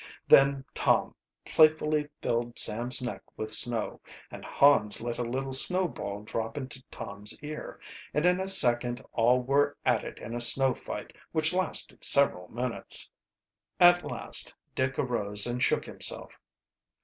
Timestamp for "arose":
14.97-15.45